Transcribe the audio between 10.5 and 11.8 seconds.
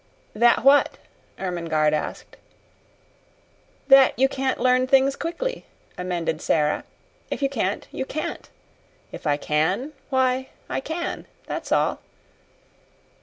I can; that's